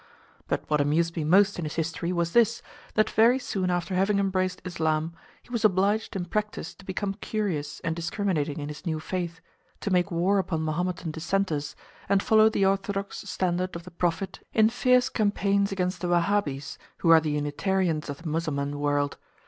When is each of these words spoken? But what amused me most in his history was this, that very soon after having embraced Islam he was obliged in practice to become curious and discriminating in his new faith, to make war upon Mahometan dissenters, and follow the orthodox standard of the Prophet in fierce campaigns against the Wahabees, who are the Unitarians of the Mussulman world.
But 0.47 0.67
what 0.67 0.81
amused 0.81 1.15
me 1.15 1.23
most 1.23 1.59
in 1.59 1.65
his 1.65 1.75
history 1.75 2.11
was 2.11 2.31
this, 2.33 2.63
that 2.95 3.11
very 3.11 3.37
soon 3.37 3.69
after 3.69 3.93
having 3.93 4.17
embraced 4.17 4.59
Islam 4.65 5.13
he 5.43 5.51
was 5.51 5.63
obliged 5.63 6.15
in 6.15 6.25
practice 6.25 6.73
to 6.73 6.85
become 6.85 7.13
curious 7.21 7.79
and 7.81 7.95
discriminating 7.95 8.57
in 8.59 8.67
his 8.67 8.83
new 8.83 8.99
faith, 8.99 9.41
to 9.81 9.91
make 9.91 10.09
war 10.09 10.39
upon 10.39 10.63
Mahometan 10.65 11.11
dissenters, 11.11 11.75
and 12.09 12.23
follow 12.23 12.49
the 12.49 12.65
orthodox 12.65 13.17
standard 13.29 13.75
of 13.75 13.83
the 13.83 13.91
Prophet 13.91 14.39
in 14.53 14.69
fierce 14.71 15.07
campaigns 15.07 15.71
against 15.71 16.01
the 16.01 16.07
Wahabees, 16.07 16.79
who 16.97 17.11
are 17.11 17.21
the 17.21 17.29
Unitarians 17.29 18.09
of 18.09 18.23
the 18.23 18.27
Mussulman 18.27 18.79
world. 18.79 19.17